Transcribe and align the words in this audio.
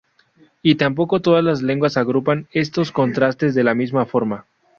Y 0.63 0.73
tampoco 0.77 1.19
todas 1.21 1.43
las 1.43 1.61
lenguas 1.61 1.95
agrupan 1.95 2.47
estos 2.53 2.91
contrastes 2.91 3.53
de 3.53 3.63
la 3.63 3.75
misma 3.75 4.07
forma. 4.07 4.47